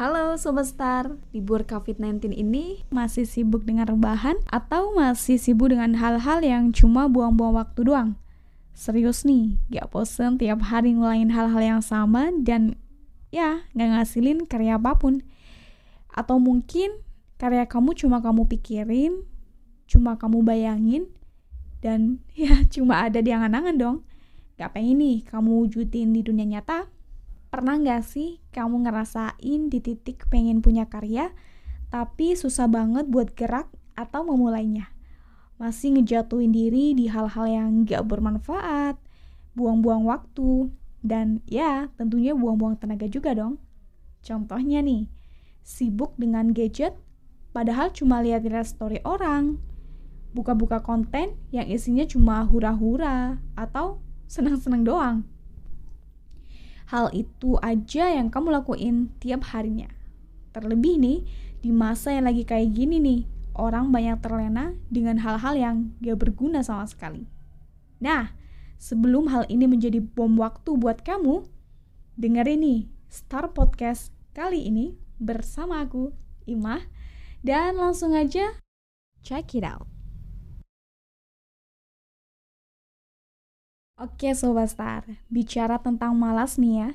Halo 0.00 0.32
Sobat 0.40 0.64
Star, 0.64 1.12
libur 1.28 1.68
COVID-19 1.68 2.32
ini 2.32 2.88
masih 2.88 3.28
sibuk 3.28 3.68
dengan 3.68 3.84
rebahan 3.84 4.40
atau 4.48 4.96
masih 4.96 5.36
sibuk 5.36 5.76
dengan 5.76 5.92
hal-hal 5.92 6.40
yang 6.40 6.72
cuma 6.72 7.04
buang-buang 7.04 7.60
waktu 7.60 7.84
doang? 7.84 8.16
Serius 8.72 9.28
nih, 9.28 9.60
gak 9.68 9.92
bosen 9.92 10.40
tiap 10.40 10.64
hari 10.64 10.96
ngulangin 10.96 11.28
hal-hal 11.36 11.60
yang 11.60 11.82
sama 11.84 12.32
dan 12.32 12.80
ya 13.28 13.68
gak 13.76 13.92
ngasilin 13.92 14.48
karya 14.48 14.80
apa 14.80 14.96
pun. 14.96 15.20
Atau 16.08 16.40
mungkin 16.40 16.96
karya 17.36 17.68
kamu 17.68 17.92
cuma 17.92 18.24
kamu 18.24 18.48
pikirin, 18.56 19.28
cuma 19.84 20.16
kamu 20.16 20.40
bayangin, 20.40 21.12
dan 21.84 22.24
ya 22.40 22.64
cuma 22.72 23.04
ada 23.04 23.20
di 23.20 23.36
angan-angan 23.36 23.76
dong. 23.76 23.96
Gak 24.56 24.72
pengen 24.72 24.96
nih 24.96 25.28
kamu 25.28 25.60
wujudin 25.60 26.16
di 26.16 26.24
dunia 26.24 26.56
nyata, 26.56 26.88
Pernah 27.52 27.76
gak 27.84 28.08
sih 28.08 28.39
kamu 28.50 28.86
ngerasain 28.86 29.70
di 29.70 29.78
titik 29.78 30.26
pengen 30.26 30.62
punya 30.62 30.86
karya, 30.90 31.30
tapi 31.90 32.34
susah 32.34 32.66
banget 32.66 33.06
buat 33.06 33.34
gerak 33.34 33.70
atau 33.98 34.26
memulainya? 34.26 34.90
Masih 35.58 35.94
ngejatuhin 35.98 36.50
diri 36.50 36.96
di 36.96 37.06
hal-hal 37.10 37.46
yang 37.46 37.84
gak 37.84 38.06
bermanfaat, 38.06 38.96
buang-buang 39.54 40.06
waktu, 40.08 40.72
dan 41.00 41.40
ya 41.48 41.88
tentunya 41.96 42.36
buang-buang 42.36 42.76
tenaga 42.80 43.08
juga 43.08 43.32
dong. 43.32 43.60
Contohnya 44.20 44.84
nih, 44.84 45.08
sibuk 45.64 46.16
dengan 46.16 46.52
gadget, 46.52 46.96
padahal 47.52 47.92
cuma 47.92 48.20
lihat-lihat 48.20 48.68
story 48.68 49.00
orang, 49.04 49.60
buka-buka 50.30 50.80
konten 50.80 51.34
yang 51.50 51.66
isinya 51.66 52.06
cuma 52.06 52.44
hura-hura 52.46 53.42
atau 53.58 53.98
senang-senang 54.30 54.86
doang. 54.86 55.26
Hal 56.90 57.14
itu 57.14 57.54
aja 57.62 58.10
yang 58.10 58.34
kamu 58.34 58.50
lakuin 58.50 59.14
tiap 59.22 59.46
harinya. 59.54 59.86
Terlebih 60.50 60.98
nih, 60.98 61.18
di 61.62 61.70
masa 61.70 62.10
yang 62.10 62.26
lagi 62.26 62.42
kayak 62.42 62.74
gini 62.74 62.98
nih, 62.98 63.20
orang 63.54 63.94
banyak 63.94 64.18
terlena 64.18 64.74
dengan 64.90 65.22
hal-hal 65.22 65.54
yang 65.54 65.76
gak 66.02 66.18
berguna 66.18 66.66
sama 66.66 66.90
sekali. 66.90 67.30
Nah, 68.02 68.34
sebelum 68.74 69.30
hal 69.30 69.46
ini 69.46 69.70
menjadi 69.70 70.02
bom 70.02 70.34
waktu 70.42 70.74
buat 70.74 71.06
kamu, 71.06 71.46
dengerin 72.18 72.58
nih 72.58 72.80
Star 73.06 73.54
Podcast 73.54 74.10
kali 74.34 74.66
ini 74.66 74.98
bersama 75.22 75.86
aku, 75.86 76.10
Imah, 76.50 76.82
dan 77.46 77.78
langsung 77.78 78.18
aja 78.18 78.58
check 79.22 79.54
it 79.54 79.62
out. 79.62 79.99
Oke 84.00 84.32
Sobat 84.32 84.72
Star, 84.72 85.04
bicara 85.28 85.76
tentang 85.76 86.16
malas 86.16 86.56
nih 86.56 86.72
ya, 86.72 86.90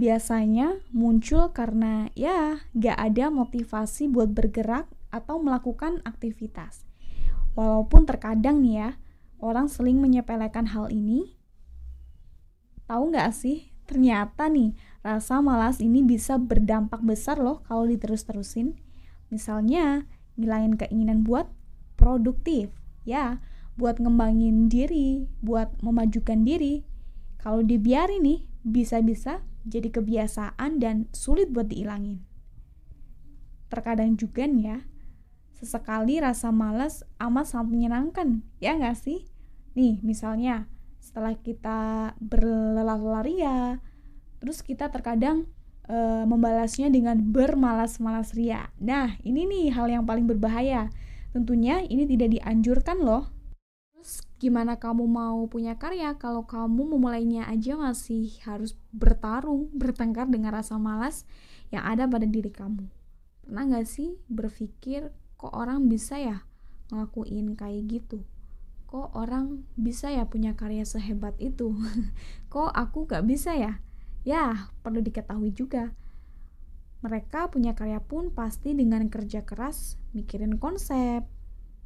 biasanya 0.00 0.80
muncul 0.88 1.52
karena 1.52 2.08
ya 2.16 2.64
gak 2.72 2.96
ada 2.96 3.28
motivasi 3.28 4.08
buat 4.08 4.32
bergerak 4.32 4.88
atau 5.12 5.36
melakukan 5.36 6.00
aktivitas. 6.08 6.88
Walaupun 7.60 8.08
terkadang 8.08 8.64
nih 8.64 8.72
ya, 8.80 8.90
orang 9.36 9.68
seling 9.68 10.00
menyepelekan 10.00 10.72
hal 10.72 10.88
ini. 10.88 11.36
Tahu 12.88 13.12
gak 13.12 13.36
sih, 13.36 13.68
ternyata 13.84 14.48
nih 14.48 14.72
rasa 15.04 15.44
malas 15.44 15.76
ini 15.84 16.00
bisa 16.00 16.40
berdampak 16.40 17.04
besar 17.04 17.36
loh 17.36 17.60
kalau 17.68 17.84
diterus-terusin. 17.84 18.80
Misalnya, 19.28 20.08
ngilangin 20.40 20.80
keinginan 20.80 21.20
buat 21.20 21.52
produktif. 22.00 22.72
Ya, 23.04 23.44
buat 23.76 24.00
ngembangin 24.00 24.72
diri, 24.72 25.28
buat 25.44 25.76
memajukan 25.84 26.42
diri. 26.42 26.82
Kalau 27.36 27.60
dibiarin 27.60 28.24
nih, 28.24 28.40
bisa-bisa 28.64 29.44
jadi 29.68 29.92
kebiasaan 29.92 30.80
dan 30.80 31.06
sulit 31.12 31.52
buat 31.52 31.68
dihilangin. 31.68 32.24
Terkadang 33.68 34.16
juga 34.16 34.48
nih 34.48 34.64
ya, 34.72 34.78
sesekali 35.60 36.18
rasa 36.18 36.48
malas 36.50 37.04
amat 37.20 37.46
sangat 37.46 37.68
menyenangkan, 37.70 38.42
ya 38.58 38.74
nggak 38.74 38.96
sih? 38.96 39.28
Nih, 39.76 40.00
misalnya 40.00 40.66
setelah 40.98 41.36
kita 41.36 42.12
berlelah-lelah 42.18 43.22
ria, 43.22 43.58
terus 44.40 44.64
kita 44.64 44.88
terkadang 44.88 45.46
e, 45.84 46.24
membalasnya 46.24 46.88
dengan 46.88 47.20
bermalas-malas 47.20 48.32
ria. 48.32 48.72
Nah, 48.80 49.20
ini 49.20 49.44
nih 49.44 49.76
hal 49.76 49.92
yang 49.92 50.04
paling 50.08 50.24
berbahaya. 50.24 50.88
Tentunya 51.36 51.84
ini 51.84 52.08
tidak 52.08 52.40
dianjurkan 52.40 53.04
loh 53.04 53.35
gimana 54.36 54.76
kamu 54.76 55.08
mau 55.08 55.48
punya 55.48 55.80
karya 55.80 56.14
kalau 56.20 56.44
kamu 56.44 56.94
memulainya 56.94 57.48
aja 57.48 57.74
masih 57.74 58.36
harus 58.44 58.76
bertarung, 58.92 59.72
bertengkar 59.72 60.28
dengan 60.28 60.54
rasa 60.54 60.76
malas 60.76 61.24
yang 61.72 61.82
ada 61.82 62.06
pada 62.06 62.28
diri 62.28 62.52
kamu. 62.52 62.86
Pernah 63.42 63.62
gak 63.72 63.86
sih 63.88 64.18
berpikir 64.30 65.10
kok 65.40 65.52
orang 65.54 65.88
bisa 65.90 66.20
ya 66.20 66.46
ngelakuin 66.92 67.58
kayak 67.58 67.82
gitu? 67.90 68.22
Kok 68.86 69.18
orang 69.18 69.66
bisa 69.74 70.14
ya 70.14 70.28
punya 70.30 70.54
karya 70.54 70.86
sehebat 70.86 71.34
itu? 71.42 71.74
kok 72.52 72.70
aku 72.70 73.10
gak 73.10 73.26
bisa 73.26 73.58
ya? 73.58 73.82
Ya, 74.26 74.70
perlu 74.82 75.02
diketahui 75.02 75.54
juga. 75.54 75.94
Mereka 77.02 77.54
punya 77.54 77.78
karya 77.78 78.02
pun 78.02 78.34
pasti 78.34 78.74
dengan 78.74 79.06
kerja 79.06 79.46
keras, 79.46 79.94
mikirin 80.10 80.58
konsep, 80.58 81.22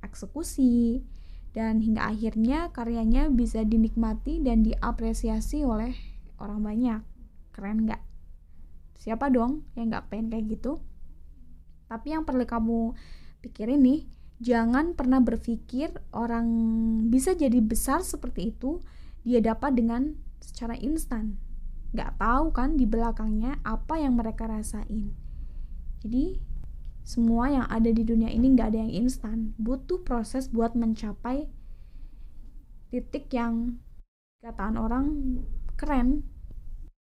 eksekusi, 0.00 1.04
dan 1.52 1.84
hingga 1.84 2.08
akhirnya 2.08 2.72
karyanya 2.72 3.28
bisa 3.28 3.60
dinikmati 3.64 4.40
dan 4.40 4.64
diapresiasi 4.64 5.64
oleh 5.68 5.92
orang 6.40 6.64
banyak. 6.64 7.00
Keren 7.52 7.84
nggak? 7.84 8.02
Siapa 8.96 9.28
dong 9.28 9.68
yang 9.76 9.92
nggak 9.92 10.08
pengen 10.08 10.32
kayak 10.32 10.46
gitu? 10.56 10.80
Tapi 11.92 12.16
yang 12.16 12.24
perlu 12.24 12.48
kamu 12.48 12.96
pikirin 13.44 13.84
nih, 13.84 14.08
jangan 14.40 14.96
pernah 14.96 15.20
berpikir 15.20 15.92
orang 16.16 16.48
bisa 17.12 17.36
jadi 17.36 17.60
besar 17.60 18.00
seperti 18.00 18.56
itu 18.56 18.80
dia 19.22 19.44
dapat 19.44 19.76
dengan 19.76 20.16
secara 20.40 20.74
instan. 20.80 21.36
Nggak 21.92 22.16
tahu 22.16 22.46
kan 22.56 22.80
di 22.80 22.88
belakangnya 22.88 23.60
apa 23.62 24.00
yang 24.00 24.16
mereka 24.16 24.48
rasain. 24.48 25.12
Jadi 26.00 26.51
semua 27.02 27.50
yang 27.50 27.66
ada 27.66 27.90
di 27.90 28.06
dunia 28.06 28.30
ini 28.30 28.54
nggak 28.54 28.68
ada 28.72 28.78
yang 28.86 29.06
instan. 29.06 29.58
Butuh 29.58 30.06
proses 30.06 30.46
buat 30.50 30.78
mencapai 30.78 31.50
titik 32.94 33.30
yang 33.34 33.82
kataan 34.42 34.78
orang 34.78 35.06
keren. 35.74 36.26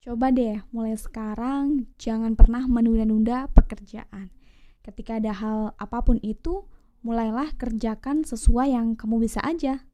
Coba 0.00 0.32
deh 0.32 0.64
mulai 0.72 0.96
sekarang 0.96 1.88
jangan 2.00 2.36
pernah 2.36 2.64
menunda-nunda 2.64 3.52
pekerjaan. 3.52 4.32
Ketika 4.80 5.20
ada 5.20 5.32
hal 5.36 5.58
apa 5.76 6.00
pun 6.00 6.16
itu 6.24 6.64
mulailah 7.04 7.52
kerjakan 7.56 8.24
sesuai 8.24 8.72
yang 8.72 8.96
kamu 8.96 9.24
bisa 9.28 9.40
aja. 9.44 9.84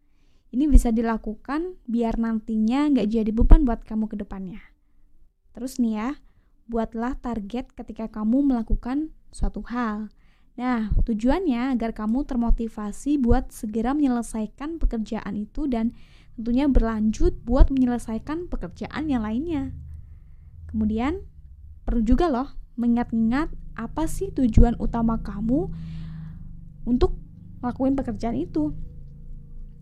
Ini 0.55 0.71
bisa 0.71 0.95
dilakukan 0.95 1.79
biar 1.91 2.23
nantinya 2.23 2.91
nggak 2.91 3.07
jadi 3.11 3.31
beban 3.35 3.67
buat 3.67 3.83
kamu 3.83 4.07
ke 4.07 4.17
depannya. 4.23 4.63
Terus 5.55 5.83
nih 5.83 5.95
ya 5.99 6.11
buatlah 6.71 7.19
target 7.19 7.75
ketika 7.75 8.07
kamu 8.11 8.47
melakukan 8.47 9.15
suatu 9.37 9.61
hal. 9.69 10.09
Nah, 10.57 10.89
tujuannya 11.05 11.77
agar 11.77 11.93
kamu 11.93 12.25
termotivasi 12.25 13.21
buat 13.21 13.53
segera 13.53 13.93
menyelesaikan 13.93 14.81
pekerjaan 14.81 15.37
itu 15.37 15.69
dan 15.69 15.93
tentunya 16.41 16.65
berlanjut 16.65 17.37
buat 17.45 17.69
menyelesaikan 17.69 18.49
pekerjaan 18.49 19.13
yang 19.13 19.21
lainnya. 19.21 19.77
Kemudian, 20.73 21.21
perlu 21.85 22.01
juga 22.01 22.33
loh 22.33 22.49
mengingat-ingat 22.81 23.53
apa 23.77 24.09
sih 24.09 24.33
tujuan 24.33 24.81
utama 24.81 25.21
kamu 25.21 25.69
untuk 26.89 27.21
melakukan 27.61 27.93
pekerjaan 28.01 28.37
itu. 28.41 28.73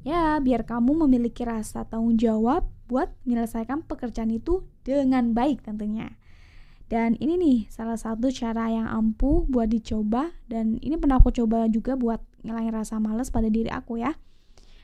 Ya, 0.03 0.43
biar 0.43 0.67
kamu 0.67 1.07
memiliki 1.07 1.47
rasa 1.47 1.87
tanggung 1.87 2.19
jawab 2.19 2.67
buat 2.91 3.15
menyelesaikan 3.25 3.87
pekerjaan 3.87 4.35
itu 4.35 4.67
dengan 4.83 5.33
baik 5.33 5.63
tentunya. 5.63 6.19
Dan 6.85 7.17
ini 7.17 7.41
nih 7.41 7.59
salah 7.73 7.97
satu 7.97 8.29
cara 8.29 8.69
yang 8.69 8.85
ampuh 8.85 9.49
buat 9.49 9.73
dicoba 9.73 10.37
dan 10.53 10.77
ini 10.85 11.01
pernah 11.01 11.17
aku 11.17 11.33
coba 11.33 11.65
juga 11.73 11.97
buat 11.97 12.21
ngilangin 12.45 12.77
rasa 12.77 13.01
males 13.01 13.33
pada 13.33 13.49
diri 13.49 13.73
aku 13.73 14.05
ya. 14.05 14.13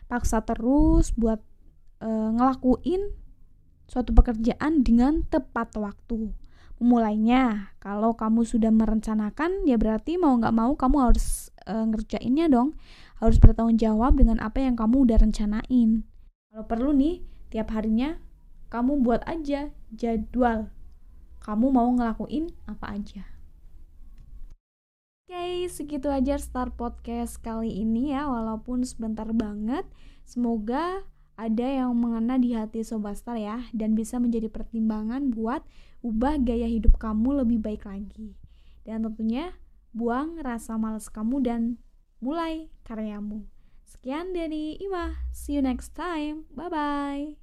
Paksa 0.08 0.40
terus 0.42 1.12
buat 1.12 1.44
e, 2.00 2.08
ngelakuin 2.08 3.12
suatu 3.84 4.16
pekerjaan 4.16 4.80
dengan 4.80 5.28
tepat 5.28 5.76
waktu. 5.76 6.32
Memulainya, 6.80 7.76
kalau 7.76 8.16
kamu 8.16 8.48
sudah 8.48 8.72
merencanakan 8.72 9.68
ya 9.68 9.76
berarti 9.76 10.16
mau 10.16 10.32
nggak 10.40 10.56
mau 10.56 10.72
kamu 10.72 10.96
harus 11.12 11.52
e, 11.68 11.74
ngerjainnya 11.76 12.48
dong. 12.48 12.80
Harus 13.20 13.36
bertanggung 13.36 13.76
jawab 13.76 14.16
dengan 14.16 14.40
apa 14.40 14.64
yang 14.64 14.72
kamu 14.72 15.04
udah 15.04 15.20
rencanain. 15.20 16.08
Kalau 16.48 16.64
perlu 16.64 16.96
nih, 16.96 17.20
tiap 17.52 17.68
harinya 17.76 18.16
kamu 18.72 19.04
buat 19.04 19.20
aja 19.28 19.68
jadwal 19.92 20.72
kamu 21.50 21.66
mau 21.74 21.90
ngelakuin 21.90 22.46
apa 22.70 22.94
aja. 22.94 23.26
Oke, 25.26 25.34
okay, 25.34 25.66
segitu 25.66 26.06
aja 26.06 26.38
Star 26.38 26.70
Podcast 26.70 27.42
kali 27.42 27.82
ini 27.82 28.14
ya, 28.14 28.30
walaupun 28.30 28.86
sebentar 28.86 29.26
banget. 29.34 29.82
Semoga 30.22 31.02
ada 31.34 31.66
yang 31.66 31.90
mengena 31.98 32.38
di 32.38 32.54
hati 32.54 32.86
Sobat 32.86 33.18
Star 33.18 33.34
ya, 33.34 33.66
dan 33.74 33.98
bisa 33.98 34.22
menjadi 34.22 34.46
pertimbangan 34.46 35.34
buat 35.34 35.66
ubah 36.06 36.38
gaya 36.38 36.70
hidup 36.70 37.02
kamu 37.02 37.42
lebih 37.42 37.58
baik 37.58 37.82
lagi. 37.82 38.38
Dan 38.86 39.02
tentunya 39.10 39.50
buang 39.90 40.38
rasa 40.38 40.78
malas 40.78 41.10
kamu 41.10 41.42
dan 41.42 41.62
mulai 42.22 42.70
karyamu. 42.86 43.42
Sekian 43.90 44.30
dari 44.30 44.78
Ima. 44.78 45.18
See 45.34 45.58
you 45.58 45.62
next 45.66 45.98
time. 45.98 46.46
Bye 46.54 46.70
bye. 46.70 47.39